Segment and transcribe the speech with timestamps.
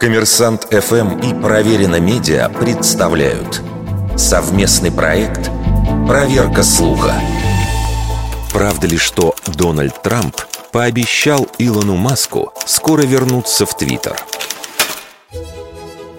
[0.00, 3.60] Коммерсант ФМ и Проверено Медиа представляют
[4.16, 5.50] совместный проект
[6.06, 7.14] «Проверка слуха».
[8.52, 10.36] Правда ли, что Дональд Трамп
[10.70, 14.16] пообещал Илону Маску скоро вернуться в Твиттер?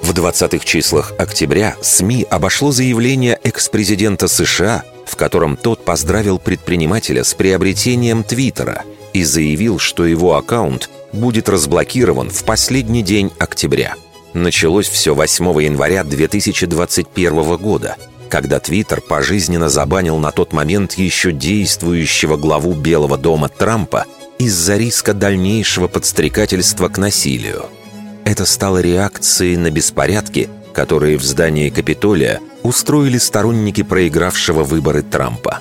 [0.01, 7.33] В 20-х числах октября СМИ обошло заявление экс-президента США, в котором тот поздравил предпринимателя с
[7.33, 8.83] приобретением Твиттера
[9.13, 13.95] и заявил, что его аккаунт будет разблокирован в последний день октября.
[14.33, 17.95] Началось все 8 января 2021 года,
[18.29, 24.05] когда Твиттер пожизненно забанил на тот момент еще действующего главу Белого дома Трампа
[24.37, 27.65] из-за риска дальнейшего подстрекательства к насилию.
[28.23, 35.59] Это стало реакцией на беспорядки, которые в здании Капитолия устроили сторонники проигравшего выборы Трампа.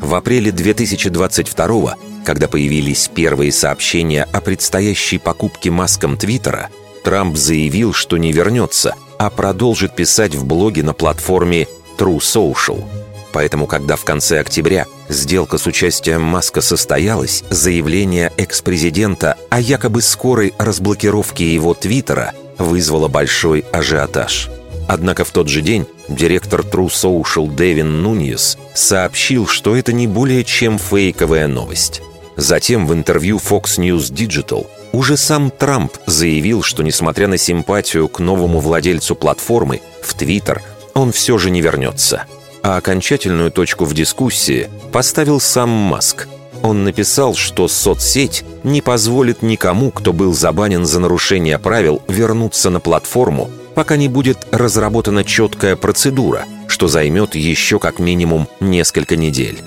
[0.00, 6.70] В апреле 2022 когда появились первые сообщения о предстоящей покупке маском Твиттера,
[7.04, 12.84] Трамп заявил, что не вернется, а продолжит писать в блоге на платформе True Social.
[13.32, 20.52] Поэтому, когда в конце октября сделка с участием Маска состоялась, заявление экс-президента о якобы скорой
[20.58, 24.50] разблокировке его Твиттера вызвало большой ажиотаж.
[24.88, 30.42] Однако в тот же день директор True Social Дэвин Нуньес сообщил, что это не более
[30.42, 32.02] чем фейковая новость.
[32.36, 38.18] Затем в интервью Fox News Digital уже сам Трамп заявил, что несмотря на симпатию к
[38.18, 40.62] новому владельцу платформы, в Твиттер
[40.94, 42.24] он все же не вернется.
[42.62, 46.28] А окончательную точку в дискуссии поставил сам Маск.
[46.62, 52.80] Он написал, что соцсеть не позволит никому, кто был забанен за нарушение правил, вернуться на
[52.80, 59.62] платформу, пока не будет разработана четкая процедура, что займет еще как минимум несколько недель.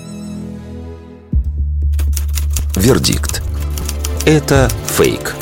[2.80, 3.42] Вердикт.
[4.24, 5.34] Это фейк.